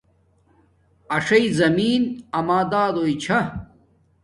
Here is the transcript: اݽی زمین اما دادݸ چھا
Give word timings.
اݽی 1.15 1.43
زمین 1.59 2.01
اما 2.37 2.59
دادݸ 2.71 3.05
چھا 3.23 3.39